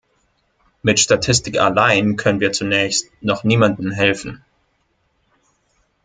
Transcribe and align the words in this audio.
Mit 0.81 0.99
Statistik 0.99 1.59
allein 1.59 2.15
können 2.15 2.39
wir 2.39 2.51
zunächst 2.51 3.05
noch 3.21 3.43
niemandem 3.43 3.91
helfen. 3.91 4.43